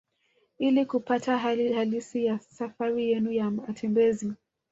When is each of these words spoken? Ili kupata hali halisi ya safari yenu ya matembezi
Ili 0.59 0.85
kupata 0.85 1.37
hali 1.37 1.73
halisi 1.73 2.25
ya 2.25 2.39
safari 2.39 3.09
yenu 3.09 3.31
ya 3.31 3.51
matembezi 3.51 4.33